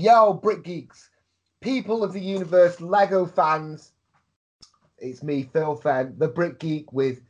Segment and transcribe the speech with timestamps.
[0.00, 1.10] Yo, Brick Geeks,
[1.60, 3.90] people of the universe, Lego fans.
[4.98, 7.20] It's me, Phil Fenn, the Brick Geek, with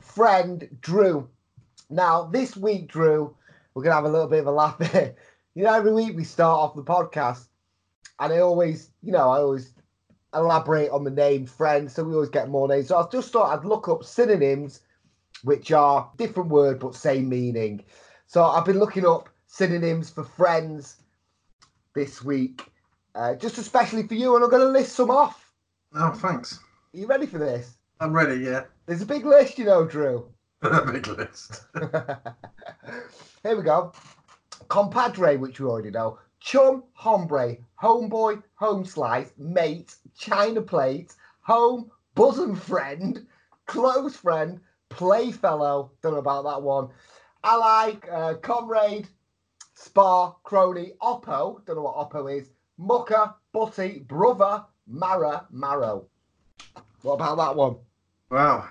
[0.00, 1.28] friend Drew.
[1.90, 3.36] Now, this week, Drew,
[3.72, 5.14] we're gonna have a little bit of a laugh here.
[5.54, 7.46] You know, every week we start off the podcast,
[8.18, 9.72] and I always, you know, I always
[10.34, 12.88] elaborate on the name friend, so we always get more names.
[12.88, 14.80] So I just thought I'd look up synonyms,
[15.44, 17.84] which are different word but same meaning.
[18.26, 20.96] So I've been looking up synonyms for friends
[21.98, 22.64] this week,
[23.16, 25.52] uh, just especially for you, and I'm going to list some off.
[25.96, 26.60] Oh, thanks.
[26.94, 27.74] Are you ready for this?
[27.98, 28.64] I'm ready, yeah.
[28.86, 30.28] There's a big list, you know, Drew.
[30.92, 31.64] Big list.
[33.42, 33.92] Here we go.
[34.68, 36.18] Compadre, which we already know.
[36.40, 43.26] Chum, hombre, homeboy, home slice, mate, china plate, home, bosom friend,
[43.66, 45.90] close friend, playfellow.
[46.02, 46.88] Don't know about that one.
[47.42, 49.08] Ally, uh, comrade,
[49.78, 51.64] spar, crony, oppo.
[51.64, 52.50] Don't know what oppo is.
[52.78, 56.06] Mucker, butty, brother, mara, marrow.
[57.02, 57.76] What about that one?
[58.30, 58.68] Wow.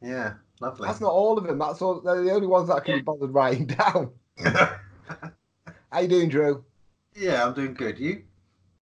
[0.00, 0.86] Yeah, lovely.
[0.88, 1.58] That's not all of them.
[1.58, 2.00] That's all.
[2.00, 4.10] They're the only ones that I can be bothered writing down.
[5.92, 6.64] How you doing, Drew?
[7.14, 7.98] yeah, I'm doing good.
[7.98, 8.22] You?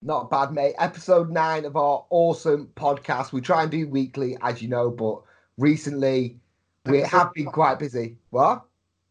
[0.02, 0.75] Not bad, mate.
[0.80, 3.33] Episode nine of our awesome podcast.
[3.33, 5.21] We try and do weekly, as you know, but
[5.57, 6.39] recently
[6.85, 8.15] we Episode have been quite busy.
[8.30, 8.63] What?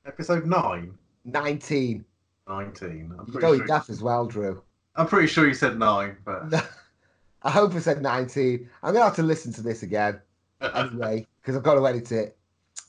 [0.06, 0.96] Episode 9?
[1.26, 2.04] 19.
[2.48, 2.90] 19.
[2.90, 4.62] I'm You're pretty, going sure, deaf as well, Drew.
[4.96, 6.68] I'm pretty sure you said 9, but.
[7.42, 8.68] I hope I said 19.
[8.82, 10.20] I'm going to have to listen to this again
[10.74, 12.36] anyway, because I've got to edit it.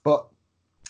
[0.04, 0.28] But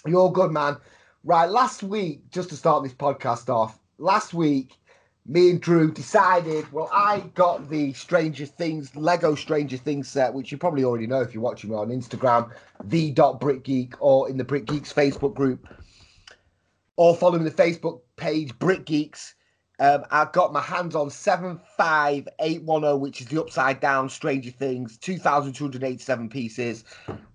[0.06, 0.78] you're good, man.
[1.24, 4.80] Right, last week, just to start this podcast off, last week,
[5.26, 10.52] me and Drew decided, well, I got the Stranger Things, Lego Stranger Things set, which
[10.52, 12.50] you probably already know if you're watching me on Instagram,
[12.86, 15.68] the dot Brick Geek, or in the Brick Geeks Facebook group,
[17.00, 19.34] or following the Facebook page Brick Geeks.
[19.80, 26.28] Um, I got my hands on 75810, which is the upside down Stranger Things, 2,287
[26.28, 26.84] pieces.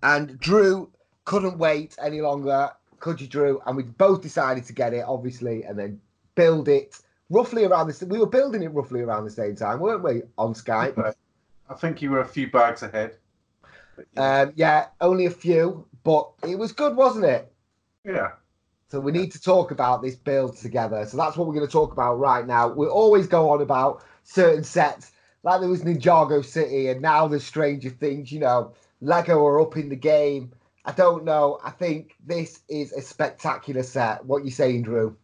[0.03, 0.93] And Drew
[1.25, 3.63] couldn't wait any longer, could you, Drew?
[3.65, 5.99] And we both decided to get it, obviously, and then
[6.35, 7.01] build it
[7.31, 8.03] roughly around this.
[8.03, 11.15] We were building it roughly around the same time, weren't we, on Skype?
[11.71, 13.17] I think you were a few bags ahead.
[14.19, 17.51] Um, yeah, only a few, but it was good, wasn't it?
[18.05, 18.33] yeah.
[18.95, 21.05] So we need to talk about this build together.
[21.05, 22.69] So that's what we're going to talk about right now.
[22.69, 25.11] We always go on about certain sets,
[25.43, 28.31] like there was Ninjago City, and now there's Stranger Things.
[28.31, 30.53] You know, Lego are up in the game.
[30.85, 31.59] I don't know.
[31.65, 34.25] I think this is a spectacular set.
[34.27, 35.17] What you saying, Drew?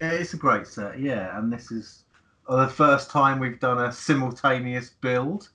[0.00, 1.36] It's a great set, yeah.
[1.36, 2.04] And this is
[2.48, 5.50] uh, the first time we've done a simultaneous build.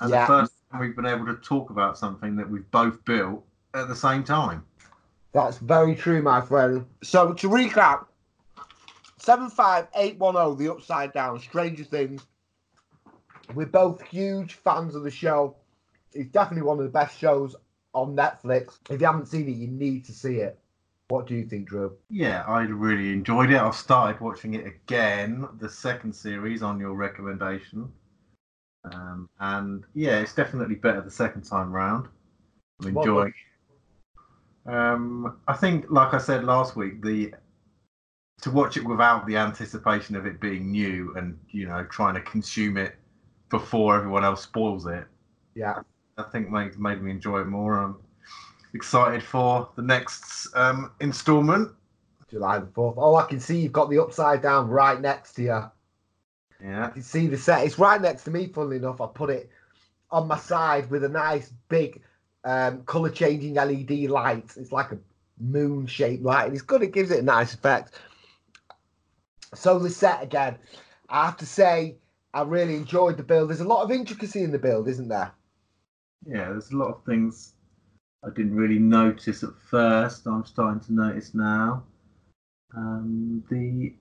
[0.00, 0.20] And Yeah.
[0.20, 3.88] the first time we've been able to talk about something that we've both built at
[3.88, 4.64] the same time.
[5.32, 6.84] That's very true, my friend.
[7.02, 8.06] So to recap,
[9.18, 12.26] seven five eight one zero, the Upside Down, Stranger Things.
[13.54, 15.56] We're both huge fans of the show.
[16.12, 17.56] It's definitely one of the best shows
[17.94, 18.78] on Netflix.
[18.88, 20.58] If you haven't seen it, you need to see it.
[21.08, 21.94] What do you think, Drew?
[22.08, 23.58] Yeah, I really enjoyed it.
[23.58, 27.92] I've started watching it again, the second series on your recommendation.
[28.84, 32.08] Um, and yeah, it's definitely better the second time round.
[32.80, 33.34] I'm enjoying it.
[34.66, 37.34] Um, I think, like I said last week, the
[38.42, 42.20] to watch it without the anticipation of it being new and you know trying to
[42.20, 42.96] consume it
[43.50, 45.06] before everyone else spoils it,
[45.54, 45.82] Yeah,
[46.16, 47.78] I think made made me enjoy it more.
[47.78, 47.96] I'm
[48.74, 51.72] excited for the next um, installment.
[52.28, 52.94] July the 4th.
[52.96, 55.52] Oh, I can see you've got the Upside Down right next to you.
[55.52, 55.70] I
[56.60, 56.92] Yeah.
[56.92, 57.64] can see the set.
[57.64, 59.00] It's right next to me, funnily enough.
[59.00, 59.50] I put it
[60.10, 62.02] on my side with a nice big
[62.44, 64.52] um, color changing LED light.
[64.56, 64.98] It's like a
[65.40, 66.46] moon shaped light.
[66.46, 66.82] and It's good.
[66.82, 67.94] It gives it a nice effect.
[69.54, 70.56] So the set again,
[71.08, 71.96] I have to say,
[72.34, 73.50] I really enjoyed the build.
[73.50, 75.32] There's a lot of intricacy in the build, isn't there?
[76.26, 77.54] yeah, there's a lot of things
[78.24, 80.26] I didn't really notice at first.
[80.26, 81.82] I'm starting to notice now.
[82.76, 83.92] Um, the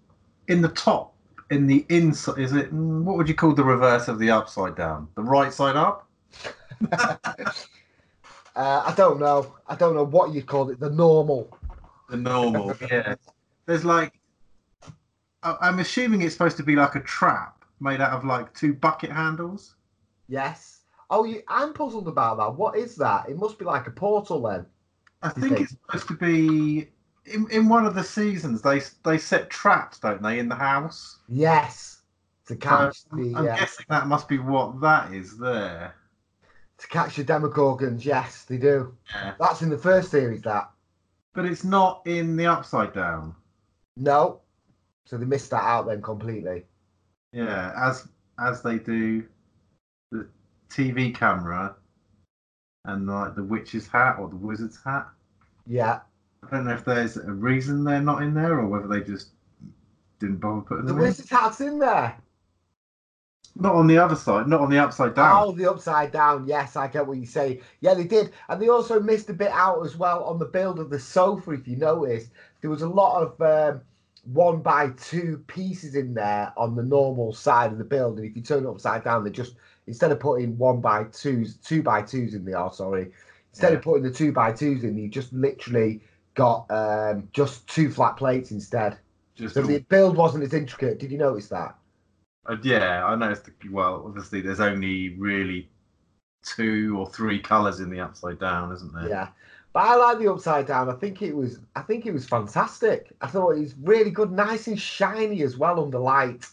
[0.48, 1.16] in the top,
[1.50, 5.08] in the inside, is it what would you call the reverse of the upside down?
[5.16, 6.08] The right side up?
[8.56, 9.56] Uh, I don't know.
[9.68, 10.80] I don't know what you call it.
[10.80, 11.58] The normal.
[12.10, 13.16] The normal, yeah.
[13.66, 14.14] There's like,
[15.44, 19.12] I'm assuming it's supposed to be like a trap made out of like two bucket
[19.12, 19.76] handles.
[20.28, 20.82] Yes.
[21.10, 22.56] Oh, you, I'm puzzled about that.
[22.56, 23.28] What is that?
[23.28, 24.66] It must be like a portal then.
[25.24, 25.62] I think think?
[25.62, 26.90] it's supposed to be
[27.26, 28.62] in, in one of the seasons.
[28.62, 31.20] They they set traps, don't they, in the house?
[31.28, 32.02] Yes.
[32.48, 35.96] To catch So, the I'm uh, guessing that must be what that is there.
[36.82, 38.04] To catch the Demogorgons.
[38.04, 38.96] Yes, they do.
[39.14, 39.34] Yeah.
[39.40, 40.42] That's in the first series.
[40.42, 40.70] That
[41.34, 43.36] But it's not in the upside down.
[43.96, 44.42] no.
[45.08, 46.64] So they missed that out then completely.
[47.34, 48.08] Yeah, as
[48.40, 49.26] as they do
[50.12, 50.28] the
[50.70, 51.76] TV camera
[52.86, 55.08] and like the witch's hat or the wizard's hat.
[55.68, 56.00] Yeah.
[56.44, 59.30] I don't know if there's a reason they're not in there or whether they just
[60.20, 61.04] didn't bother putting The them in.
[61.04, 62.16] The wizard's hat's in there.
[63.56, 65.44] Not on the other side, not on the upside down.
[65.44, 66.48] Oh, the upside down.
[66.48, 67.62] Yes, I get what you say.
[67.82, 68.32] Yeah, they did.
[68.48, 71.52] And they also missed a bit out as well on the build of the sofa,
[71.52, 72.32] if you noticed.
[72.62, 73.82] There was a lot of um,
[74.24, 78.18] one by two pieces in there on the normal side of the build.
[78.18, 79.56] And if you turn it upside down, they just,
[79.86, 83.12] instead of putting one by twos, two by twos in there, oh, sorry,
[83.52, 83.80] instead Yeah.
[83.80, 86.02] of putting the two by twos in, you just literally
[86.36, 88.98] got um, just two flat plates instead.
[89.36, 91.00] Just So the build wasn't as intricate.
[91.00, 91.76] Did you notice that?
[92.52, 93.46] Uh, yeah, I noticed.
[93.46, 95.70] The, well, obviously, there's only really
[96.44, 99.08] two or three colours in the upside down, isn't there?
[99.08, 99.28] Yeah.
[99.74, 100.90] But I like the upside down.
[100.90, 103.16] I think it was I think it was fantastic.
[103.22, 106.46] I thought it was really good, nice and shiny as well under light.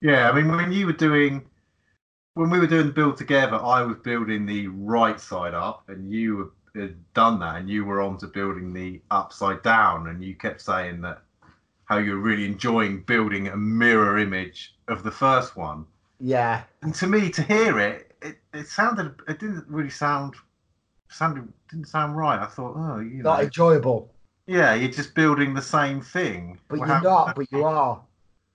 [0.00, 1.44] Yeah, I mean, when you were doing,
[2.34, 6.12] when we were doing the build together, I was building the right side up, and
[6.12, 10.36] you had done that, and you were on to building the upside down, and you
[10.36, 11.22] kept saying that
[11.86, 15.86] how you're really enjoying building a mirror image of the first one.
[16.20, 16.62] Yeah.
[16.82, 20.34] And to me, to hear it, it, it sounded, it didn't really sound,
[21.08, 22.38] sounded didn't sound right.
[22.40, 24.10] I thought, oh, you know, Not enjoyable.
[24.46, 26.58] yeah, you're just building the same thing.
[26.68, 28.02] But Well, you're not, but you are.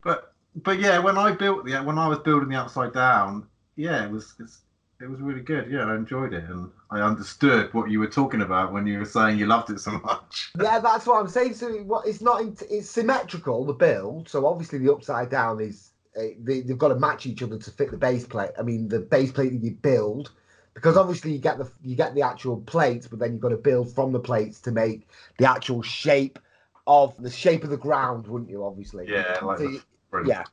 [0.03, 4.05] But but yeah, when I built the when I was building the upside down, yeah,
[4.05, 4.59] it was it's,
[5.01, 5.71] it was really good.
[5.71, 9.05] Yeah, I enjoyed it, and I understood what you were talking about when you were
[9.05, 10.51] saying you loved it so much.
[10.61, 11.53] Yeah, that's what I'm saying.
[11.53, 14.27] So what it's not in, it's symmetrical the build.
[14.27, 17.71] So obviously the upside down is uh, they, they've got to match each other to
[17.71, 18.51] fit the base plate.
[18.59, 20.31] I mean the base plate that you build
[20.73, 23.57] because obviously you get the you get the actual plates, but then you've got to
[23.57, 25.07] build from the plates to make
[25.37, 26.39] the actual shape
[26.87, 28.65] of the shape of the ground, wouldn't you?
[28.65, 29.07] Obviously.
[29.09, 29.81] Yeah, like So you-
[30.25, 30.43] yeah.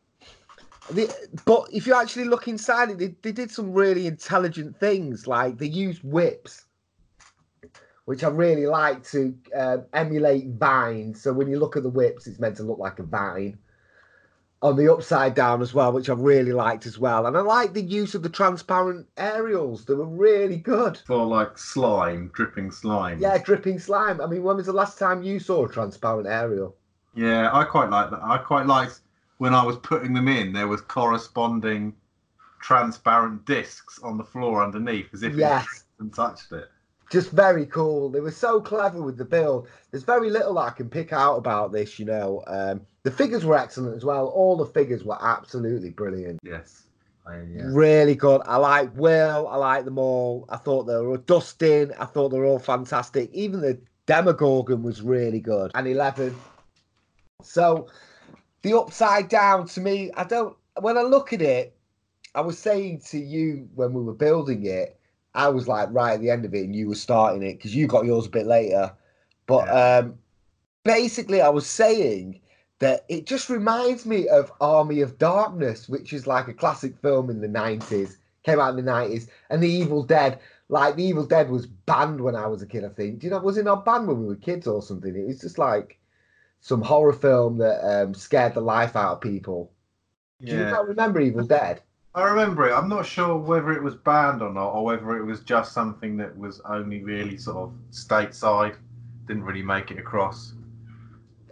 [0.90, 1.12] The,
[1.44, 5.26] but if you actually look inside it, they, they did some really intelligent things.
[5.26, 6.64] Like they used whips,
[8.04, 11.20] which I really like to um, emulate vines.
[11.20, 13.58] So when you look at the whips, it's meant to look like a vine.
[14.62, 17.26] On the upside down as well, which I really liked as well.
[17.26, 19.84] And I like the use of the transparent aerials.
[19.84, 20.98] They were really good.
[21.06, 23.20] For like slime, dripping slime.
[23.20, 24.20] Yeah, dripping slime.
[24.20, 26.74] I mean, when was the last time you saw a transparent aerial?
[27.14, 28.22] Yeah, I quite like that.
[28.22, 29.00] I quite liked
[29.38, 30.52] when I was putting them in.
[30.52, 31.94] There was corresponding
[32.60, 35.84] transparent discs on the floor underneath, as if Yes.
[36.00, 36.68] you touched it.
[37.08, 38.08] just very cool.
[38.10, 39.68] They were so clever with the build.
[39.92, 42.42] There's very little I can pick out about this, you know.
[42.48, 44.26] Um, the figures were excellent as well.
[44.26, 46.40] All the figures were absolutely brilliant.
[46.42, 46.82] Yes.
[47.24, 47.62] I, yeah.
[47.66, 48.40] Really good.
[48.46, 49.46] I like Will.
[49.46, 50.46] I like them all.
[50.48, 51.92] I thought they were Dustin.
[52.00, 53.30] I thought they were all fantastic.
[53.32, 55.70] Even the Demogorgon was really good.
[55.76, 56.34] And Eleven.
[57.42, 57.86] So
[58.66, 60.56] the upside down to me, I don't.
[60.80, 61.76] When I look at it,
[62.34, 64.98] I was saying to you when we were building it,
[65.34, 67.76] I was like right at the end of it, and you were starting it because
[67.76, 68.92] you got yours a bit later.
[69.46, 70.18] But um,
[70.82, 72.40] basically, I was saying
[72.80, 77.30] that it just reminds me of Army of Darkness, which is like a classic film
[77.30, 80.40] in the nineties, came out in the nineties, and The Evil Dead.
[80.68, 83.20] Like The Evil Dead was banned when I was a kid, I think.
[83.20, 83.36] Do you know?
[83.36, 85.14] It was it not banned when we were kids or something?
[85.14, 86.00] It was just like
[86.60, 89.70] some horror film that um, scared the life out of people.
[90.44, 91.80] Do you not remember Evil Dead?
[92.14, 92.72] I remember it.
[92.72, 96.16] I'm not sure whether it was banned or not, or whether it was just something
[96.16, 98.76] that was only really sort of stateside,
[99.26, 100.52] didn't really make it across.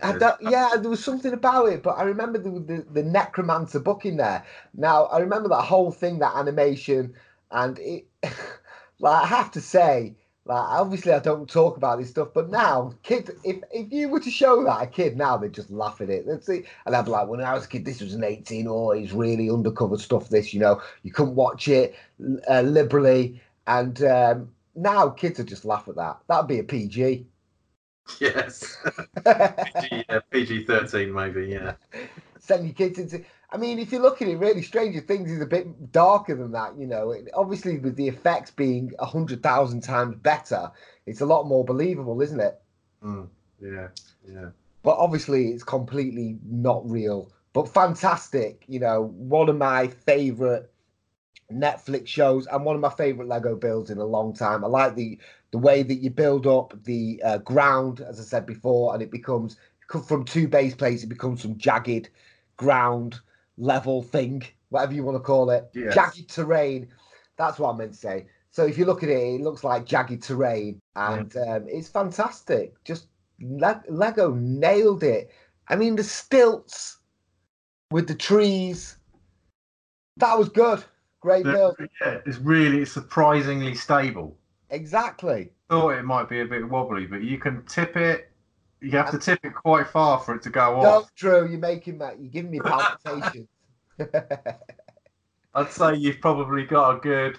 [0.03, 4.17] Yeah, there was something about it, but I remember the, the the Necromancer book in
[4.17, 4.45] there.
[4.75, 7.15] Now I remember that whole thing, that animation,
[7.51, 8.07] and it.
[8.99, 12.93] like I have to say, like obviously I don't talk about this stuff, but now
[13.03, 16.11] kid, if if you were to show that a kid now, they'd just laugh at
[16.11, 16.27] it.
[16.27, 18.67] They'd see, and I'd be like, when I was a kid, this was an eighteen,
[18.67, 20.29] or it's really undercover stuff.
[20.29, 21.95] This, you know, you couldn't watch it
[22.49, 26.19] uh, liberally, and um, now kids would just laugh at that.
[26.29, 27.27] That'd be a PG.
[28.21, 28.77] Yes.
[29.25, 31.75] PG, yeah, PG 13, maybe, yeah.
[32.39, 33.25] send your kids into.
[33.51, 36.53] I mean, if you look at it, really, Stranger Things is a bit darker than
[36.53, 36.77] that.
[36.77, 40.71] You know, It- obviously with the effects being a hundred thousand times better,
[41.07, 42.61] it's a lot more believable, isn't it?
[43.03, 43.29] Mm,
[43.61, 43.89] yeah,
[44.27, 44.51] yeah.
[44.83, 47.31] But obviously, it's completely not real.
[47.53, 48.65] But fantastic.
[48.67, 50.71] You know, one of my favorite
[51.53, 54.65] Netflix shows and one of my favorite Lego builds in a long time.
[54.65, 55.19] I like the
[55.53, 59.11] the way that you build up the uh, ground, as I said before, and it
[59.11, 59.57] becomes
[60.09, 62.09] from two base plates, it becomes some jagged
[62.57, 63.21] ground
[63.57, 65.71] level thing, whatever you want to call it.
[65.75, 65.95] Yes.
[65.95, 66.89] Jagged terrain.
[67.37, 68.27] That's what I meant to say.
[68.51, 72.83] So if you look at it, it looks like jagged terrain, and um, it's fantastic.
[72.85, 73.09] Just
[73.41, 75.33] Le- Lego nailed it.
[75.69, 76.99] I mean, the stilts
[77.91, 78.97] with the trees.
[80.19, 80.85] That was good.
[81.21, 81.77] Great build.
[82.01, 84.37] Yeah, it's really surprisingly stable.
[84.71, 85.51] Exactly.
[85.71, 88.31] Thought it might be a bit wobbly, but you can tip it.
[88.85, 91.15] You have to tip it quite far for it to go No, off.
[91.15, 92.21] Drew, you're making that.
[92.21, 93.49] You're giving me palpitations.
[95.55, 97.39] I'd say you've probably got a good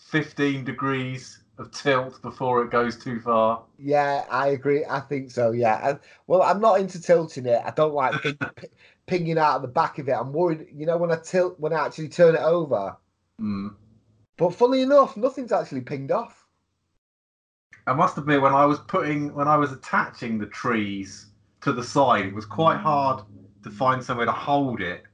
[0.00, 3.62] 15 degrees of tilt before it goes too far.
[3.78, 4.84] yeah, I agree.
[4.84, 5.52] I think so.
[5.52, 5.88] Yeah.
[5.90, 7.62] And, well, I'm not into tilting it.
[7.64, 8.68] I don't like ping, p-
[9.06, 10.12] pinging out of the back of it.
[10.12, 10.66] I'm worried.
[10.74, 12.96] You know, when I tilt, when I actually turn it over.
[13.40, 13.74] Mm.
[14.36, 16.45] But funnily enough, nothing's actually pinged off.
[17.86, 21.26] I must admit, when I was putting, when I was attaching the trees
[21.60, 23.22] to the side, it was quite hard
[23.62, 25.04] to find somewhere to hold it,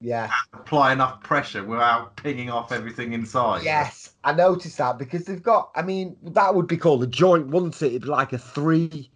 [0.00, 0.30] Yeah.
[0.52, 3.64] apply enough pressure without pinging off everything inside.
[3.64, 5.70] Yes, I noticed that because they've got.
[5.74, 7.86] I mean, that would be called a joint, wouldn't it?
[7.86, 9.10] It'd be like a three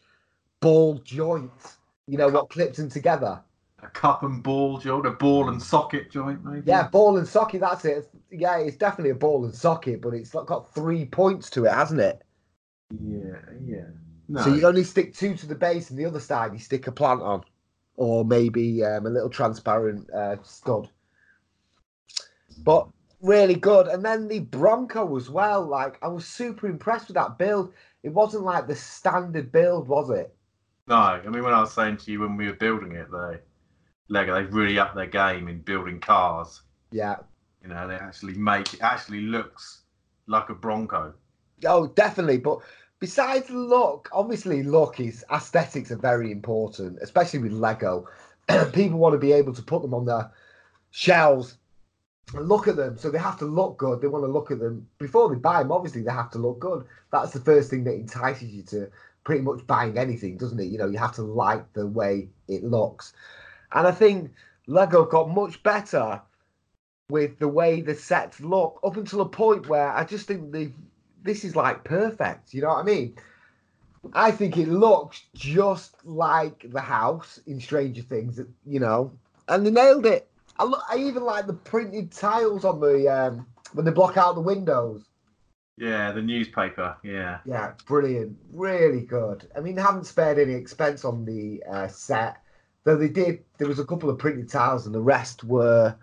[0.60, 1.50] ball joint.
[2.06, 3.40] You know what clips them together?
[3.82, 6.62] A cup and ball joint, a ball and socket joint, maybe.
[6.66, 7.60] Yeah, ball and socket.
[7.60, 8.08] That's it.
[8.30, 12.00] Yeah, it's definitely a ball and socket, but it's got three points to it, hasn't
[12.00, 12.22] it?
[12.90, 13.86] Yeah, yeah.
[14.28, 14.42] No.
[14.42, 16.92] So you only stick two to the base, and the other side you stick a
[16.92, 17.42] plant on,
[17.96, 20.88] or maybe um, a little transparent uh, stud.
[22.62, 22.88] But
[23.20, 23.86] really good.
[23.86, 25.66] And then the Bronco as well.
[25.66, 27.72] Like I was super impressed with that build.
[28.02, 30.34] It wasn't like the standard build, was it?
[30.86, 33.38] No, I mean when I was saying to you when we were building it, they
[34.08, 36.62] Lego they've really upped their game in building cars.
[36.90, 37.16] Yeah.
[37.62, 39.82] You know, they actually make it actually looks
[40.26, 41.14] like a Bronco.
[41.66, 42.38] Oh, definitely.
[42.38, 42.60] But
[42.98, 48.06] besides look, obviously, look is aesthetics are very important, especially with Lego.
[48.72, 50.30] People want to be able to put them on their
[50.90, 51.56] shelves
[52.34, 52.96] and look at them.
[52.96, 54.00] So they have to look good.
[54.00, 55.72] They want to look at them before they buy them.
[55.72, 56.84] Obviously, they have to look good.
[57.12, 58.90] That's the first thing that entices you to
[59.24, 60.64] pretty much buying anything, doesn't it?
[60.64, 63.12] You know, you have to like the way it looks.
[63.72, 64.32] And I think
[64.66, 66.20] Lego got much better
[67.08, 70.74] with the way the sets look up until a point where I just think they've
[71.22, 72.54] this is like perfect.
[72.54, 73.16] You know what I mean?
[74.14, 79.12] I think it looks just like the house in Stranger Things, you know,
[79.48, 80.28] and they nailed it.
[80.58, 84.34] I look, I even like the printed tiles on the um, when they block out
[84.34, 85.04] the windows.
[85.76, 86.96] Yeah, the newspaper.
[87.02, 87.38] Yeah.
[87.46, 89.48] Yeah, brilliant, really good.
[89.56, 92.36] I mean, they haven't spared any expense on the uh, set,
[92.84, 93.42] though they did.
[93.58, 95.96] There was a couple of printed tiles, and the rest were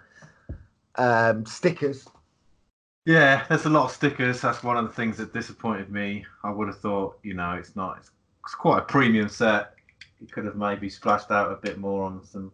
[0.96, 2.08] um, stickers.
[3.08, 4.42] Yeah, there's a lot of stickers.
[4.42, 6.26] That's one of the things that disappointed me.
[6.44, 8.00] I would have thought, you know, it's not.
[8.00, 8.12] It's,
[8.46, 9.76] it's quite a premium set.
[10.22, 12.54] You could have maybe splashed out a bit more on some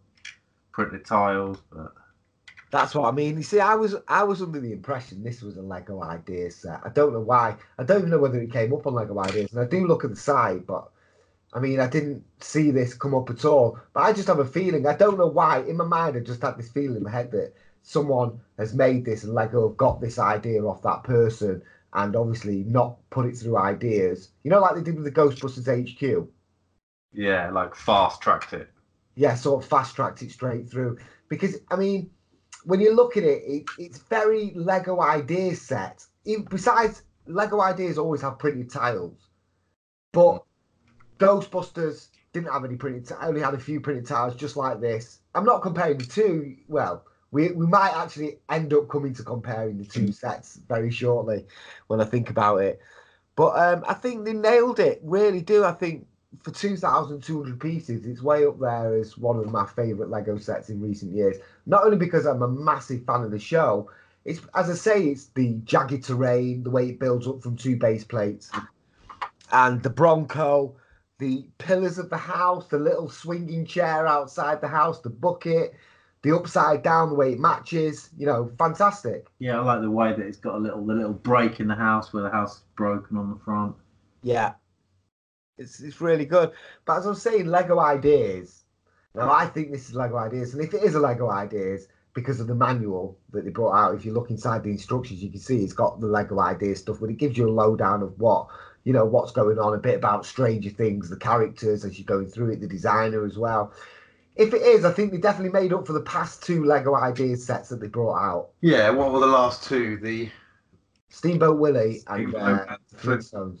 [0.72, 1.92] printed tiles, but
[2.70, 3.36] That's what I mean.
[3.38, 6.80] You see, I was I was under the impression this was a Lego Ideas set.
[6.84, 7.56] I don't know why.
[7.78, 10.04] I don't even know whether it came up on Lego Ideas, and I do look
[10.04, 10.90] at the side, but
[11.54, 13.78] I mean, I didn't see this come up at all.
[13.94, 14.86] But I just have a feeling.
[14.86, 15.60] I don't know why.
[15.62, 19.04] In my mind, I just had this feeling in my head that someone has made
[19.04, 21.62] this, and Lego have got this idea off that person,
[21.92, 24.30] and obviously not put it through ideas.
[24.42, 26.28] You know, like they did with the Ghostbusters HQ.
[27.12, 28.68] yeah, like fast tracked it.
[29.14, 30.98] yeah, sort of fast tracked it straight through.
[31.28, 32.10] Because I mean,
[32.64, 36.04] when you look at it, it it's very Lego idea set.
[36.24, 39.28] Even, besides, Lego ideas always have printed tiles,
[40.12, 40.42] but
[41.18, 43.16] Ghostbusters didn't have any printed.
[43.20, 45.20] Only had a few printed tiles, just like this.
[45.34, 46.56] I'm not comparing the two.
[46.68, 51.44] Well, we we might actually end up coming to comparing the two sets very shortly
[51.88, 52.80] when I think about it.
[53.34, 55.00] But um, I think they nailed it.
[55.02, 55.64] Really do.
[55.64, 56.06] I think
[56.44, 60.80] for 2,200 pieces, it's way up there as one of my favourite Lego sets in
[60.80, 61.36] recent years.
[61.66, 63.90] Not only because I'm a massive fan of the show,
[64.24, 67.76] it's as I say, it's the jagged terrain, the way it builds up from two
[67.76, 68.52] base plates,
[69.50, 70.76] and the Bronco,
[71.18, 75.74] the pillars of the house, the little swinging chair outside the house, the bucket,
[76.24, 78.08] the upside down, the way it matches.
[78.18, 79.26] You know, fantastic.
[79.38, 81.74] Yeah, I like the way that it's got a little the little break in the
[81.74, 83.76] house where the house is broken on the front.
[84.22, 84.54] Yeah.
[85.58, 86.52] It's it's really good.
[86.86, 88.64] But as I was saying, Lego ideas.
[89.14, 92.40] Now I think this is Lego ideas, and if it is a Lego ideas, because
[92.40, 95.38] of the manual that they brought out, if you look inside the instructions, you can
[95.38, 98.48] see it's got the Lego ideas stuff, but it gives you a lowdown of what
[98.82, 102.28] you know what's going on, a bit about Stranger Things, the characters as you're going
[102.28, 103.72] through it, the designer as well.
[104.36, 107.46] If it is, I think they definitely made up for the past two Lego ideas
[107.46, 108.50] sets that they brought out.
[108.62, 109.96] Yeah, what were the last two?
[109.98, 110.28] The
[111.08, 113.58] Steamboat Willie and Steamboat uh, and the Flintstones.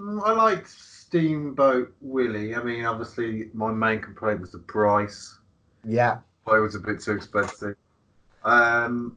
[0.00, 2.54] Mm, I like Steamboat Willie.
[2.54, 5.38] I mean, obviously, my main complaint was the price.
[5.84, 7.76] Yeah, It was a bit too expensive.
[8.44, 9.16] Um,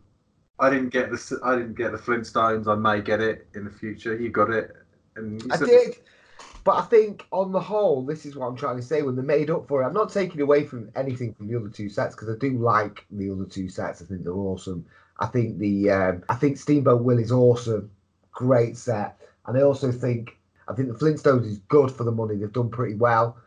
[0.60, 2.68] I didn't get the I didn't get the Flintstones.
[2.68, 4.16] I may get it in the future.
[4.16, 4.76] You got it,
[5.16, 5.98] and you I did.
[6.64, 9.02] But I think on the whole, this is what I'm trying to say.
[9.02, 11.70] When they made up for it, I'm not taking away from anything from the other
[11.70, 14.02] two sets because I do like the other two sets.
[14.02, 14.86] I think they're awesome.
[15.20, 17.92] I think the um, I think Steamboat Will is awesome,
[18.32, 22.36] great set, and I also think I think the Flintstones is good for the money.
[22.36, 23.38] They've done pretty well.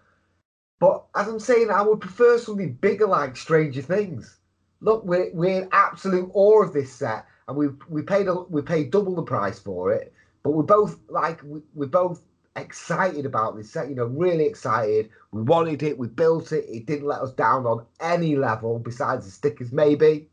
[0.78, 4.38] But as I'm saying, I would prefer something bigger like Stranger Things.
[4.80, 8.60] Look, we're we're in absolute awe of this set, and we we paid a, we
[8.60, 10.12] paid double the price for it.
[10.42, 12.20] But we're both like we, we're both
[12.56, 13.88] excited about this set.
[13.88, 15.10] You know, really excited.
[15.32, 15.98] We wanted it.
[15.98, 16.64] We built it.
[16.68, 20.28] It didn't let us down on any level besides the stickers, maybe.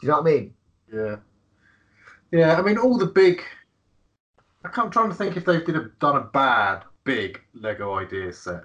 [0.00, 0.54] Do you know what I mean?
[0.92, 1.16] Yeah.
[2.32, 3.42] Yeah, I mean, all the big.
[4.64, 7.94] I can't, I'm trying to think if they did have done a bad, big Lego
[7.94, 8.62] idea set.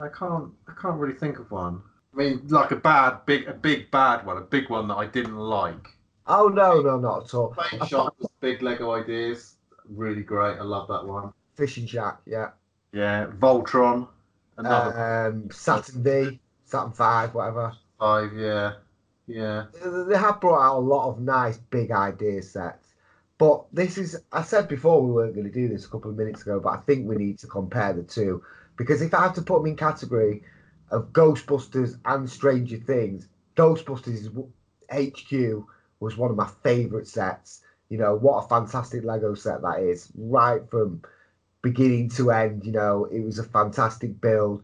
[0.00, 0.50] I can't.
[0.66, 1.82] I can't really think of one.
[2.12, 5.06] I mean, like a bad, big, a big bad one, a big one that I
[5.06, 5.86] didn't like.
[6.26, 7.54] Oh no, no, not at all.
[7.86, 9.56] Shop was big Lego ideas.
[9.88, 10.58] Really great.
[10.58, 11.32] I love that one.
[11.54, 12.50] Fishing Shack, yeah.
[12.92, 14.08] Yeah, Voltron,
[14.56, 17.72] another Um, Saturn V, Saturn Five, whatever.
[17.98, 18.32] five.
[18.34, 18.74] Yeah,
[19.26, 19.66] yeah.
[20.08, 22.88] they have brought out a lot of nice big idea sets.
[23.38, 26.16] But this is, I said before we weren't going to do this a couple of
[26.16, 28.42] minutes ago, but I think we need to compare the two.
[28.76, 30.42] Because if I had to put them in category
[30.90, 34.28] of Ghostbusters and Stranger Things, Ghostbusters is,
[34.92, 35.64] HQ
[36.00, 37.62] was one of my favourite sets.
[37.88, 41.02] You know, what a fantastic Lego set that is, right from
[41.62, 42.64] beginning to end.
[42.64, 44.62] You know, it was a fantastic build.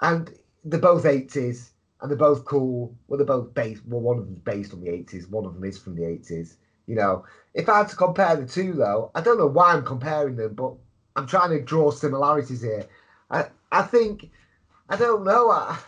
[0.00, 0.32] And
[0.64, 1.70] they're both 80s
[2.00, 2.94] and they're both cool.
[3.06, 3.84] Well, they're both based.
[3.86, 5.26] Well, one of them's based on the eighties.
[5.26, 6.56] One of them is from the eighties.
[6.86, 9.84] You know, if I had to compare the two, though, I don't know why I'm
[9.84, 10.74] comparing them, but
[11.16, 12.86] I'm trying to draw similarities here.
[13.30, 14.30] I I think
[14.88, 15.50] I don't know.
[15.50, 15.78] I,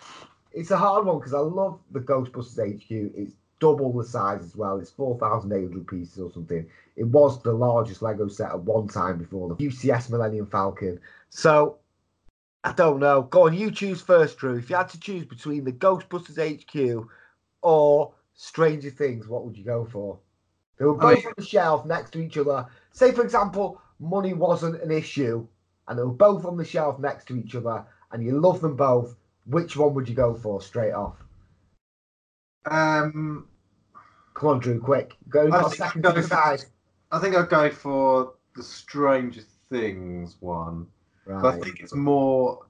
[0.52, 2.90] it's a hard one because I love the Ghostbusters HQ.
[2.90, 4.78] It's double the size as well.
[4.78, 6.66] It's four thousand eight hundred pieces or something.
[6.96, 10.98] It was the largest Lego set at one time before the UCS Millennium Falcon.
[11.28, 11.78] So
[12.64, 13.22] I don't know.
[13.22, 14.56] Go on, you choose first, Drew.
[14.56, 17.06] If you had to choose between the Ghostbusters HQ
[17.62, 20.18] or Stranger Things, what would you go for?
[20.78, 22.66] They were I both mean- on the shelf next to each other.
[22.92, 25.46] Say, for example, money wasn't an issue,
[25.88, 28.76] and they were both on the shelf next to each other, and you love them
[28.76, 29.16] both.
[29.46, 31.16] Which one would you go for straight off?
[32.66, 33.48] Um,
[34.34, 35.16] Come on, Drew, quick.
[35.28, 35.50] Go.
[35.52, 36.58] I think go for-
[37.12, 40.86] I think I'd go for the Stranger Things one.
[41.26, 42.66] But I think it's more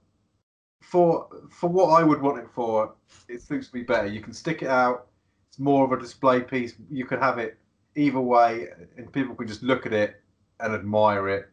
[0.83, 2.94] for for what I would want it for.
[3.29, 4.07] It suits me better.
[4.07, 5.07] You can stick it out.
[5.49, 6.75] It's more of a display piece.
[6.90, 7.59] You could have it
[7.96, 10.20] either way, and people can just look at it
[10.61, 11.49] and admire it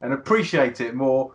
[0.00, 1.34] and appreciate it more.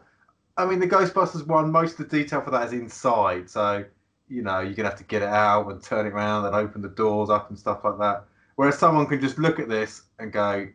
[0.57, 3.83] I mean, the Ghostbusters one, most of the detail for that is inside, so
[4.27, 6.81] you know you're gonna have to get it out and turn it around and open
[6.81, 8.25] the doors up and stuff like that.
[8.55, 10.67] Whereas someone can just look at this and go,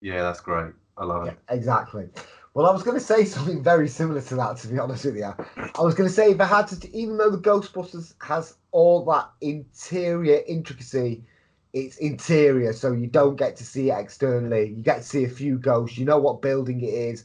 [0.00, 0.74] "Yeah, that's great.
[0.98, 2.08] I love Yeah, it." exactly.
[2.54, 5.16] Well, I was going to say something very similar to that, to be honest with
[5.16, 5.24] you.
[5.24, 9.04] I was going to say if I had to, even though the Ghostbusters has all
[9.06, 11.24] that interior intricacy,
[11.72, 14.70] it's interior, so you don't get to see it externally.
[14.70, 15.96] You get to see a few ghosts.
[15.96, 17.24] You know what building it is,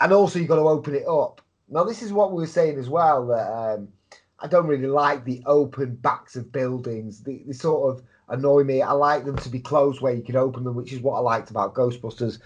[0.00, 1.40] and also you've got to open it up.
[1.68, 3.88] Now, this is what we were saying as well that um,
[4.40, 7.20] I don't really like the open backs of buildings.
[7.20, 8.82] They, they sort of annoy me.
[8.82, 11.20] I like them to be closed where you can open them, which is what I
[11.20, 12.38] liked about Ghostbusters.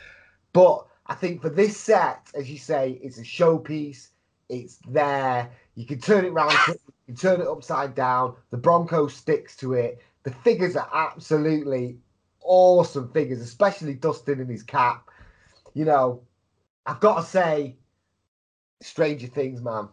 [0.53, 4.09] But I think for this set, as you say, it's a showpiece.
[4.49, 5.51] It's there.
[5.75, 6.77] You can turn it around, you
[7.07, 8.37] can turn it upside down.
[8.51, 10.01] The Bronco sticks to it.
[10.23, 11.99] The figures are absolutely
[12.41, 15.11] awesome figures, especially Dustin in his cap.
[15.75, 16.23] You know,
[16.87, 17.77] I've got to say,
[18.81, 19.89] Stranger Things, man.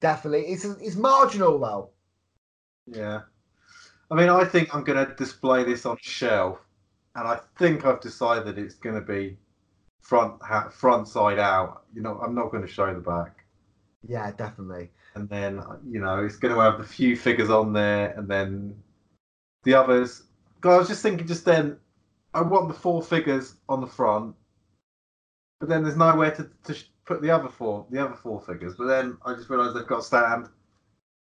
[0.00, 0.46] Definitely.
[0.52, 1.90] It's it's marginal though.
[2.86, 3.20] Yeah.
[4.10, 6.58] I mean, I think I'm going to display this on shelf,
[7.14, 9.36] and I think I've decided it's going to be
[10.00, 11.84] front ha- front side out.
[11.94, 13.44] You know, I'm not going to show the back,
[14.08, 14.90] Yeah, definitely.
[15.14, 18.74] and then you know it's going to have the few figures on there, and then
[19.64, 20.24] the others.
[20.60, 21.78] God, I was just thinking just then,
[22.34, 24.34] I want the four figures on the front,
[25.60, 28.74] but then there's nowhere to, to put the other four the other four figures.
[28.76, 30.48] But then I just realised they've got a stand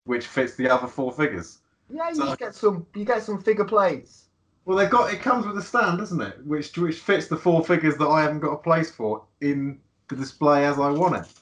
[0.04, 1.58] which fits the other four figures.
[1.88, 4.24] Yeah, you So- just get some you get some figure plates.
[4.64, 6.44] Well, they've got it comes with a stand, doesn't it?
[6.44, 10.16] Which which fits the four figures that I haven't got a place for in the
[10.16, 11.32] display as I want it.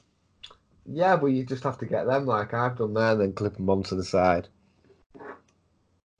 [0.85, 3.55] Yeah, but you just have to get them like I've done there, and then clip
[3.57, 4.47] them onto the side.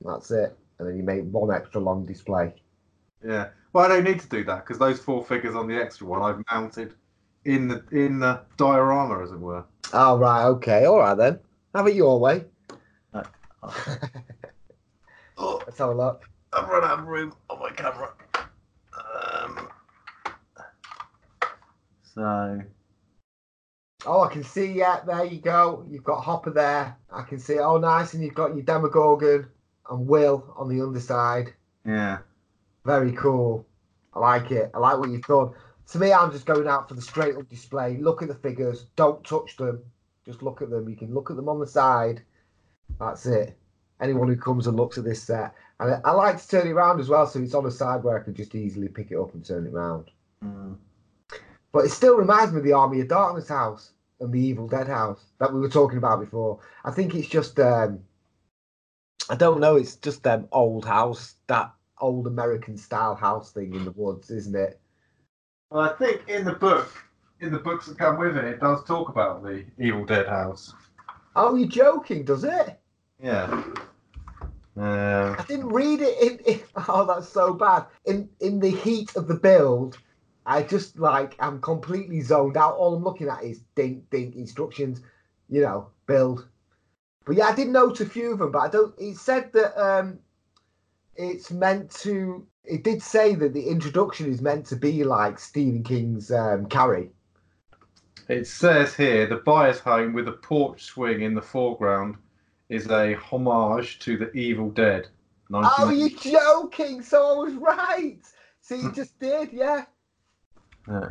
[0.01, 2.53] That's it, and then you make one extra long display.
[3.23, 3.49] Yeah.
[3.75, 6.21] Well, I don't need to do that because those four figures on the extra one
[6.21, 6.93] I've mounted
[7.43, 9.65] in the in the diorama, as it were.
[9.91, 11.41] Oh right, okay, all right then.
[11.73, 12.45] Have it your way.
[13.13, 13.27] Right.
[15.37, 16.29] Oh, Let's have a look.
[16.53, 18.13] I've run out of room on my camera.
[19.43, 19.67] Um,
[22.01, 22.61] so
[24.05, 24.71] Oh, I can see.
[24.71, 25.85] Yeah, there you go.
[25.89, 26.95] You've got Hopper there.
[27.11, 27.59] I can see.
[27.59, 28.13] Oh, nice.
[28.13, 29.49] And you've got your Demogorgon
[29.89, 31.53] and Will on the underside.
[31.85, 32.19] Yeah.
[32.85, 33.65] Very cool.
[34.13, 34.71] I like it.
[34.73, 35.51] I like what you've done.
[35.91, 37.97] To me, I'm just going out for the straight up display.
[37.97, 38.85] Look at the figures.
[38.95, 39.83] Don't touch them.
[40.25, 40.87] Just look at them.
[40.89, 42.21] You can look at them on the side.
[42.99, 43.57] That's it.
[44.01, 45.53] Anyone who comes and looks at this set.
[45.79, 48.03] And I, I like to turn it around as well, so it's on a side
[48.03, 50.09] where I can just easily pick it up and turn it around.
[50.43, 50.77] Mm.
[51.71, 54.87] But it still reminds me of the Army of Darkness house and the Evil Dead
[54.87, 56.59] house that we were talking about before.
[56.85, 57.99] I think it's just um
[59.29, 63.85] I don't know, it's just them old house, that old American style house thing in
[63.85, 64.79] the woods, isn't it?
[65.69, 66.89] Well, I think in the book,
[67.39, 70.73] in the books that come with it, it does talk about the Evil Dead house.
[71.35, 72.79] Oh, you're joking, does it?
[73.21, 73.63] Yeah.
[74.77, 77.85] Um, I didn't read it in, in oh that's so bad.
[78.05, 79.97] In in the heat of the build,
[80.45, 82.75] I just like I'm completely zoned out.
[82.75, 85.01] All I'm looking at is dink dink instructions,
[85.49, 86.45] you know, build.
[87.25, 89.81] But yeah, I did note a few of them, but I don't it said that
[89.81, 90.19] um
[91.15, 95.83] it's meant to it did say that the introduction is meant to be like Stephen
[95.83, 97.09] King's um Carrie.
[98.27, 102.15] it says here the buyer's home with a porch swing in the foreground
[102.69, 105.07] is a homage to the Evil Dead.
[105.53, 107.01] Oh, you're joking!
[107.01, 108.19] So I was right.
[108.61, 109.85] See, you just did, yeah.
[110.87, 111.09] Yeah.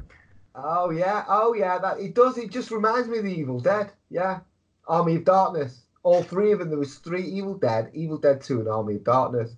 [0.54, 1.78] Oh yeah, oh yeah.
[1.78, 2.38] That it does.
[2.38, 3.92] It just reminds me of the Evil Dead.
[4.10, 4.40] Yeah,
[4.86, 5.82] Army of Darkness.
[6.02, 6.68] All three of them.
[6.68, 9.54] There was three Evil Dead, Evil Dead Two, and Army of Darkness.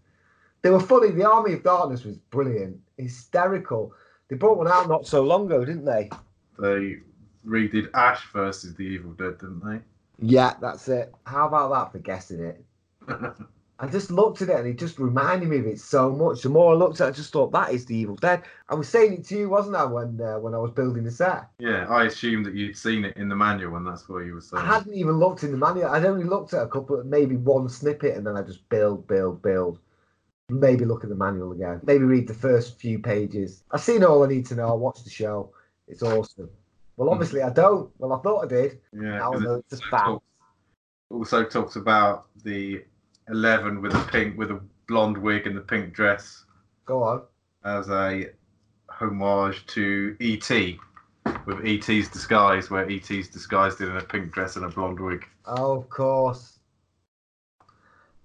[0.67, 1.13] They were funny.
[1.13, 3.93] The Army of Darkness was brilliant, hysterical.
[4.27, 6.11] They brought one out not so long ago, didn't they?
[6.59, 6.97] They
[7.47, 9.79] redid Ash versus the Evil Dead, didn't they?
[10.19, 11.15] Yeah, that's it.
[11.25, 12.65] How about that for guessing it?
[13.79, 16.43] I just looked at it and it just reminded me of it so much.
[16.43, 18.43] The more I looked at it, I just thought that is the Evil Dead.
[18.69, 21.13] I was saying it to you, wasn't I, when uh, when I was building the
[21.13, 21.45] set?
[21.61, 24.41] yeah, I assumed that you'd seen it in the manual, and that's what you were
[24.41, 24.65] saying.
[24.65, 25.91] I hadn't even looked in the manual.
[25.91, 29.43] I'd only looked at a couple, maybe one snippet, and then I just build, build,
[29.43, 29.79] build.
[30.49, 31.81] Maybe look at the manual again.
[31.85, 33.65] Maybe read the first few pages.
[33.73, 34.69] I've seen all I need to know.
[34.69, 35.53] I watched the show.
[35.89, 36.49] It's awesome.
[36.97, 37.15] Well, hmm.
[37.15, 37.91] obviously I don't.
[37.99, 38.79] Well, I thought I did.
[38.93, 40.05] Yeah, Now I know it's just also bad.
[40.05, 40.25] talks,
[41.11, 42.85] also talks about the
[43.29, 46.45] eleven with a pink with a blonde wig and the pink dress
[46.85, 47.23] Go on.
[47.65, 48.31] as a
[48.89, 50.79] homage to E.T.
[51.45, 55.27] with E.T.'s disguise, where E.T.'s disguised in a pink dress and a blonde wig.
[55.45, 56.56] Oh, of course.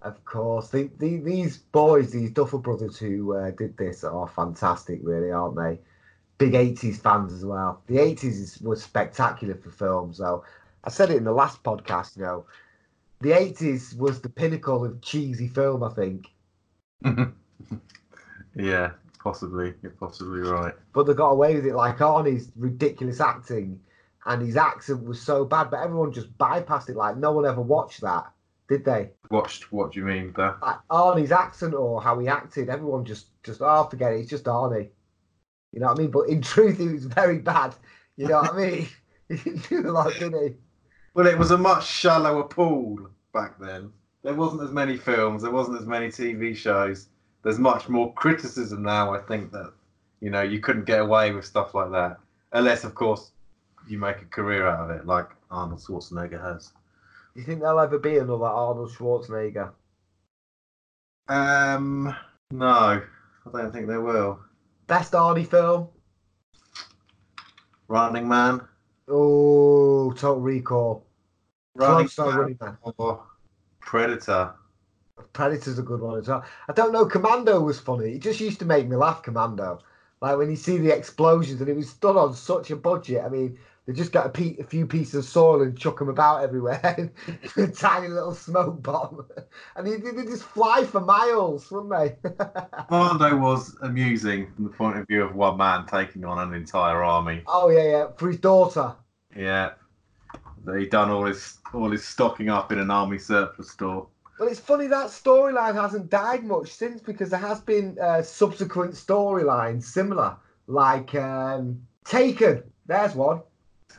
[0.02, 0.70] Of course.
[0.70, 5.56] The, the, these boys, these Duffer brothers who uh, did this are fantastic, really, aren't
[5.56, 5.80] they?
[6.38, 7.82] Big 80s fans as well.
[7.86, 10.44] The 80s is, was spectacular for films, though.
[10.84, 12.46] I said it in the last podcast, you know.
[13.20, 16.32] The 80s was the pinnacle of cheesy film, I think.
[18.56, 18.92] yeah,
[19.24, 19.76] possibly.
[19.84, 20.74] You're possibly right.
[20.94, 23.80] But they got away with it, like Arnie's ridiculous acting,
[24.26, 26.96] and his accent was so bad, but everyone just bypassed it.
[26.96, 28.32] Like, no one ever watched that,
[28.71, 29.10] did they?
[29.29, 29.71] Watched.
[29.71, 30.55] What do you mean, like
[30.89, 34.89] Arnie's accent or how he acted, everyone just just oh forget it, it's just Arnie.
[35.71, 36.12] You know what I mean?
[36.12, 37.75] But in truth, he was very bad.
[38.17, 38.88] You know what I mean?
[39.29, 40.55] He didn't do a lot, did he?
[41.13, 43.93] Well, it was a much shallower pool back then.
[44.23, 45.41] There wasn't as many films.
[45.41, 47.07] There wasn't as many TV shows.
[47.41, 49.13] There's much more criticism now.
[49.13, 49.71] I think that
[50.19, 52.19] you know you couldn't get away with stuff like that
[52.53, 53.31] unless, of course,
[53.88, 56.73] you make a career out of it, like Arnold Schwarzenegger has.
[57.34, 59.72] Do you think there'll ever be another Arnold Schwarzenegger?
[61.30, 62.13] Um,
[62.52, 63.02] no, I
[63.52, 64.39] don't think there will.
[64.88, 65.88] Best Arnie film?
[67.88, 68.62] Running Man.
[69.08, 71.06] Oh, Total Recall.
[71.76, 72.78] Running Close Man Running Man.
[72.98, 73.24] or
[73.80, 74.54] Predator.
[75.34, 76.44] Predator's a good one as well.
[76.67, 77.06] I don't know.
[77.06, 78.13] Commando was funny.
[78.13, 79.24] It just used to make me laugh.
[79.24, 79.80] Commando,
[80.22, 83.24] like when you see the explosions, and it was done on such a budget.
[83.24, 86.10] I mean, they just got a, pe- a few pieces of soil and chuck them
[86.10, 87.12] about everywhere.
[87.58, 89.26] a tiny little smoke bomb,
[89.76, 92.30] and they, they just fly for miles, wouldn't they?
[92.88, 97.04] Commando was amusing from the point of view of one man taking on an entire
[97.04, 97.41] army.
[97.48, 98.08] oh yeah, yeah.
[98.17, 98.96] For his daughter.
[99.36, 99.72] Yeah,
[100.78, 104.08] he done all his all his stocking up in an army surplus store.
[104.39, 108.94] Well, it's funny that storyline hasn't died much since because there has been uh, subsequent
[108.94, 110.36] storylines similar,
[110.67, 112.63] like um, Taken.
[112.88, 113.41] There's one.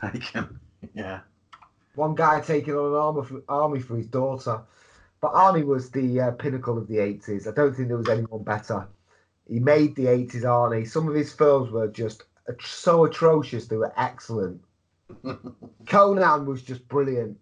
[0.01, 0.59] Taken.
[0.93, 1.21] Yeah.
[1.95, 4.61] one guy taking on an army for, army for his daughter.
[5.21, 7.47] But Arnie was the uh, pinnacle of the 80s.
[7.47, 8.85] I don't think there was anyone better.
[9.47, 10.85] He made the 80s Arnie.
[10.85, 12.23] Some of his films were just
[12.61, 14.61] so atrocious, they were excellent.
[15.87, 17.37] Conan was just brilliant.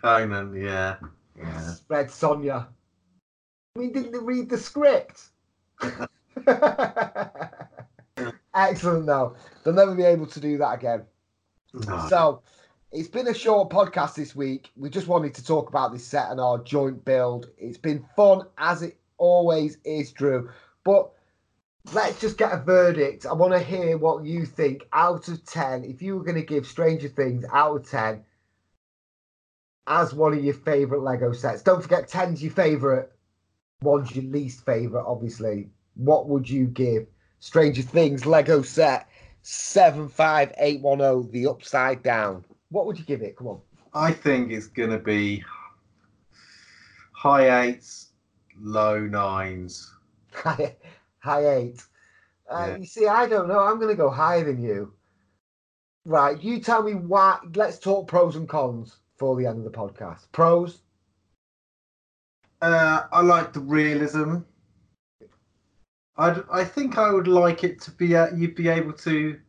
[0.00, 0.54] Conan.
[0.54, 0.96] Yeah.
[1.36, 1.74] Yeah.
[1.88, 2.68] Red Sonja.
[3.76, 5.24] I mean, didn't they read the script?
[8.54, 9.36] excellent, though.
[9.62, 11.02] They'll never be able to do that again.
[11.74, 12.06] No.
[12.08, 12.42] So,
[12.90, 14.70] it's been a short podcast this week.
[14.76, 17.50] We just wanted to talk about this set and our joint build.
[17.58, 20.50] It's been fun as it always is, Drew.
[20.84, 21.10] But
[21.92, 23.26] let's just get a verdict.
[23.26, 25.84] I want to hear what you think out of 10.
[25.84, 28.24] If you were going to give Stranger Things out of 10
[29.86, 33.12] as one of your favorite Lego sets, don't forget 10's your favorite,
[33.82, 35.68] one's your least favorite, obviously.
[35.94, 37.06] What would you give
[37.40, 39.08] Stranger Things Lego set
[39.42, 42.44] 75810, the upside down?
[42.70, 43.36] What would you give it?
[43.36, 43.60] Come on.
[43.94, 45.42] I think it's going to be
[47.12, 48.10] high eights,
[48.60, 49.92] low nines.
[50.32, 50.76] high,
[51.20, 51.82] high eight.
[52.50, 52.76] Uh, Yeah.
[52.76, 53.60] You see, I don't know.
[53.60, 54.92] I'm going to go higher than you.
[56.04, 56.40] Right.
[56.42, 57.38] You tell me why.
[57.54, 60.30] Let's talk pros and cons for the end of the podcast.
[60.32, 60.82] Pros.
[62.62, 64.38] Uh, I like the realism.
[66.18, 69.40] I I think I would like it to be uh, you'd be able to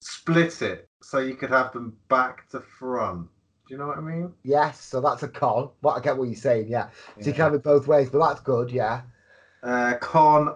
[0.00, 3.28] split it so you could have them back to front.
[3.66, 4.32] Do you know what I mean?
[4.42, 4.80] Yes.
[4.80, 5.70] So that's a con.
[5.80, 6.68] What I get what you're saying.
[6.68, 6.90] Yeah.
[7.20, 8.70] So you can have it both ways, but that's good.
[8.70, 9.02] Yeah.
[9.62, 10.54] Uh, con,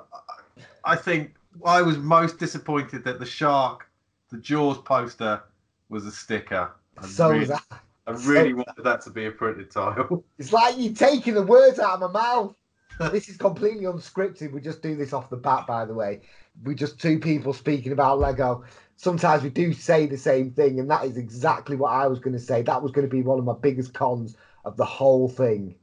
[0.85, 3.87] I think I was most disappointed that the shark,
[4.31, 5.43] the Jaws poster,
[5.89, 6.71] was a sticker.
[6.99, 7.63] I So really, was that.
[8.07, 10.25] I really wanted that to be a printed tile.
[10.39, 12.57] It's like you're taking the words out of my mouth.
[13.13, 14.53] this is completely unscripted.
[14.53, 16.21] We just do this off the bat, by the way.
[16.65, 18.65] We're just two people speaking about Lego.
[18.97, 22.35] Sometimes we do say the same thing, and that is exactly what I was going
[22.35, 22.63] to say.
[22.63, 25.77] That was going to be one of my biggest cons of the whole thing.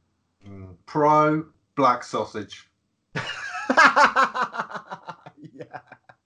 [0.46, 0.74] Mm.
[0.84, 2.68] Pro black sausage.
[3.14, 3.22] yeah,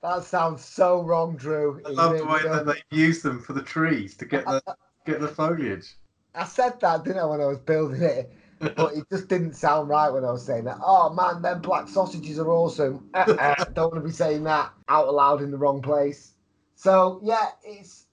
[0.02, 1.80] that sounds so wrong, Drew.
[1.86, 4.60] I love the way that they use them for the trees to get the
[5.06, 5.94] get the foliage.
[6.34, 8.32] I said that, didn't I, when I was building it?
[8.60, 10.78] But it just didn't sound right when I was saying that.
[10.84, 13.08] Oh man, them black sausages are awesome.
[13.14, 16.34] Uh-uh, don't want to be saying that out loud in the wrong place.
[16.74, 18.04] So yeah, it's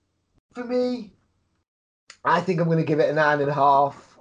[0.53, 1.13] for me.
[2.23, 4.17] I think I'm going to give it a nine and a half.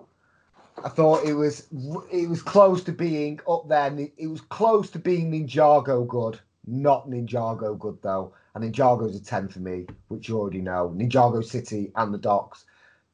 [0.84, 1.68] I thought it was
[2.10, 3.96] it was close to being up there.
[4.16, 8.34] It was close to being Ninjago good, not Ninjago good though.
[8.54, 10.92] And Ninjago's a ten for me, which you already know.
[10.96, 12.64] Ninjago City and the Docks.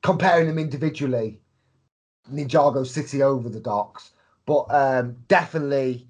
[0.03, 1.41] Comparing them individually,
[2.30, 4.12] Ninjago City over the Docks,
[4.46, 6.06] but um, definitely,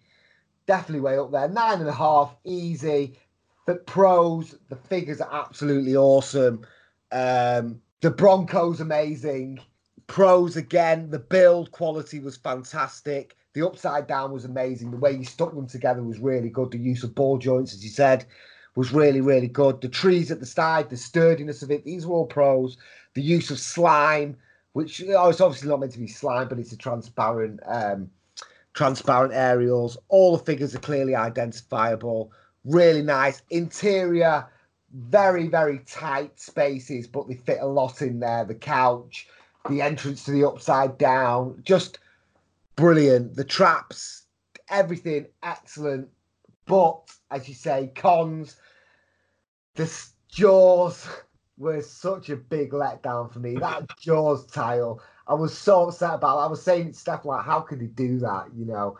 [0.66, 1.48] definitely way up there.
[1.48, 3.18] Nine and a half, easy.
[3.66, 6.66] The pros, the figures are absolutely awesome.
[7.12, 9.60] Um, the Broncos amazing.
[10.08, 13.36] Pros again, the build quality was fantastic.
[13.54, 14.90] The upside down was amazing.
[14.90, 16.70] The way you stuck them together was really good.
[16.70, 18.24] The use of ball joints, as you said,
[18.74, 19.80] was really, really good.
[19.80, 22.76] The trees at the side, the sturdiness of it, these were all pros.
[23.14, 24.36] The use of slime,
[24.72, 28.10] which oh, it's obviously not meant to be slime, but it's a transparent, um,
[28.74, 29.98] transparent aerials.
[30.08, 32.32] All the figures are clearly identifiable.
[32.64, 34.46] Really nice interior,
[34.92, 38.44] very, very tight spaces, but they fit a lot in there.
[38.44, 39.26] The couch,
[39.68, 41.98] the entrance to the upside down, just
[42.76, 43.34] brilliant.
[43.34, 44.22] The traps,
[44.70, 46.08] everything excellent.
[46.66, 48.56] But as you say, cons,
[49.74, 49.90] the
[50.28, 51.06] jaws
[51.58, 53.56] were such a big letdown for me.
[53.56, 56.38] That jaws tile, I was so upset about.
[56.38, 56.42] It.
[56.42, 58.46] I was saying to Steph, like, how could he do that?
[58.54, 58.98] You know.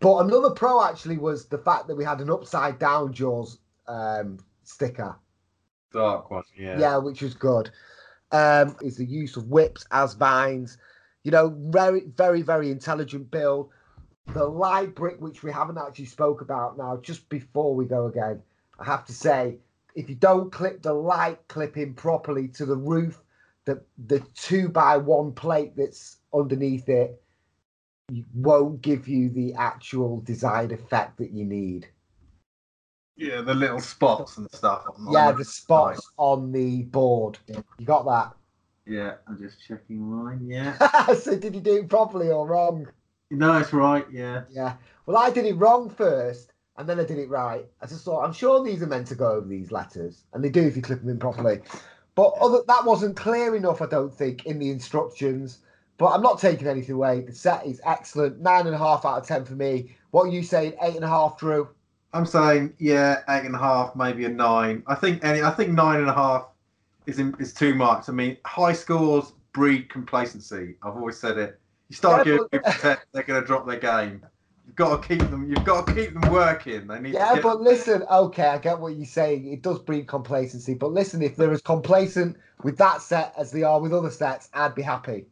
[0.00, 4.38] But another pro actually was the fact that we had an upside down jaws um,
[4.62, 5.16] sticker.
[5.92, 6.78] Dark one, yeah.
[6.78, 7.70] Yeah, which was good.
[8.30, 10.78] Um, is the use of whips as vines.
[11.24, 13.70] You know, very, very, very intelligent build.
[14.28, 18.42] The light brick, which we haven't actually spoke about now, just before we go again,
[18.78, 19.56] I have to say,
[19.98, 23.20] if you don't clip the light clipping properly to the roof,
[23.64, 27.20] the the two by one plate that's underneath it
[28.32, 31.88] won't give you the actual desired effect that you need.
[33.16, 34.84] Yeah, the little spots and stuff.
[34.86, 37.38] on Yeah, the spots on the board.
[37.48, 38.36] You got that?
[38.86, 40.46] Yeah, I'm just checking mine.
[40.48, 40.78] Yeah.
[41.14, 42.86] so did you do it properly or wrong?
[43.32, 44.06] no, it's right.
[44.12, 44.42] Yeah.
[44.48, 44.76] Yeah.
[45.06, 47.66] Well, I did it wrong first, and then I did it right.
[47.82, 50.48] I just thought, I'm sure these are meant to go over these letters, and they
[50.48, 51.60] do if you clip them in properly.
[52.14, 55.58] But other, that wasn't clear enough, I don't think, in the instructions.
[55.98, 57.20] But I'm not taking anything away.
[57.22, 58.40] The set is excellent.
[58.40, 59.96] Nine and a half out of ten for me.
[60.12, 60.74] What are you saying?
[60.82, 61.68] Eight and a half, Drew?
[62.12, 64.82] I'm saying yeah, eight and a half, maybe a nine.
[64.86, 65.42] I think any.
[65.42, 66.46] I think nine and a half
[67.06, 68.08] is in, is too much.
[68.08, 70.76] I mean, high scores breed complacency.
[70.82, 71.60] I've always said it.
[71.88, 74.24] You start Yeah, giving people ten, they're going to drop their game.
[74.68, 75.48] You've got to keep them.
[75.48, 76.86] You've got to keep them working.
[76.86, 77.14] They need.
[77.14, 79.50] Yeah, but listen, okay, I get what you're saying.
[79.50, 80.74] It does breed complacency.
[80.74, 84.50] But listen, if they're as complacent with that set as they are with other sets,
[84.52, 85.24] I'd be happy.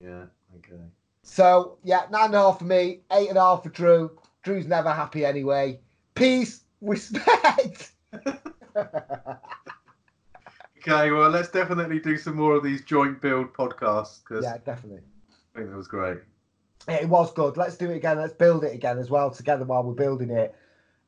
[0.00, 0.26] Yeah.
[0.56, 0.82] Okay.
[1.22, 4.18] So yeah, nine and a half for me, eight and a half for Drew.
[4.42, 5.80] Drew's never happy anyway.
[6.14, 7.92] Peace, respect.
[10.86, 15.00] Okay, well, let's definitely do some more of these joint build podcasts because Yeah, definitely.
[15.54, 16.18] I think that was great.
[16.88, 17.56] It was good.
[17.56, 18.18] Let's do it again.
[18.18, 20.54] Let's build it again as well together while we're building it.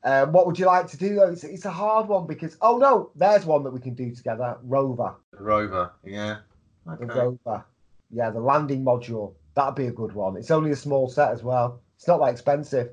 [0.03, 1.29] Um, what would you like to do though?
[1.29, 4.57] It's, it's a hard one because oh no, there's one that we can do together.
[4.63, 6.37] Rover, The rover, yeah.
[6.85, 7.19] the Okay.
[7.19, 7.65] rover,
[8.11, 9.33] yeah, the landing module.
[9.55, 10.37] That'd be a good one.
[10.37, 11.81] It's only a small set as well.
[11.95, 12.91] It's not that expensive.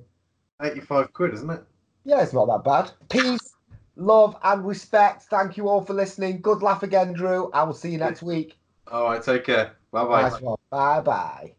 [0.63, 1.63] 85 quid, isn't it?
[2.05, 2.91] Yeah, it's not that bad.
[3.11, 3.55] Peace,
[3.97, 5.25] love, and respect.
[5.25, 6.41] Thank you all for listening.
[6.41, 7.51] Good laugh again, Drew.
[7.53, 8.57] I will see you next week.
[8.91, 9.77] All right, take care.
[9.93, 10.23] Bye bye.
[10.23, 10.57] Nice one.
[10.71, 11.55] Bye bye.